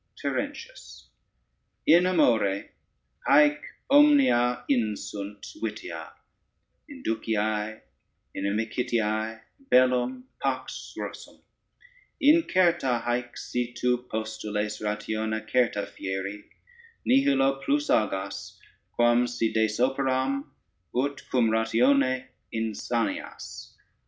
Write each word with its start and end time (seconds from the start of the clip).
TERENTIUS 0.17 1.09
In 1.85 2.07
amore 2.07 2.69
haec 3.27 3.61
omnia 3.87 4.63
insunt 4.67 5.43
vitia: 5.61 6.13
induciae, 6.89 7.81
inimicitiae, 8.35 9.41
bellum, 9.69 10.23
pax 10.41 10.95
rursum: 10.97 11.43
incerta 12.19 13.03
haec 13.03 13.37
si 13.37 13.71
tu 13.73 13.99
postules 13.99 14.81
ratione 14.81 15.47
certa 15.47 15.85
fieri, 15.85 16.45
nihilo 17.05 17.61
plus 17.63 17.91
agas, 17.91 18.59
quam 18.93 19.27
si 19.27 19.53
des 19.53 19.79
operam, 19.79 20.49
ut 20.95 21.21
cum 21.29 21.51
ratione 21.51 22.25
insanias. 22.51 23.73